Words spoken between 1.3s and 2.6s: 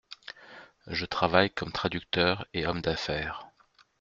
comme traducteur